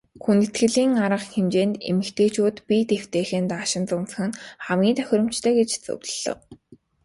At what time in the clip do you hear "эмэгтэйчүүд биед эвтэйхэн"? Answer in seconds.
1.89-3.45